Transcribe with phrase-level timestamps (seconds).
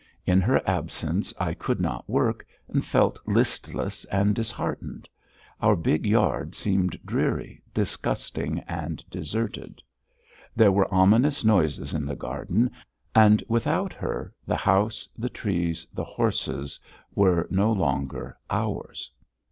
[0.25, 5.07] In her absence I could not work, and felt listless and disheartened;
[5.61, 9.79] our big yard seemed dreary, disgusting, and deserted;
[10.55, 12.71] there were ominous noises in the garden,
[13.13, 16.79] and without her the house, the trees, the horses
[17.13, 19.11] were no longer "ours."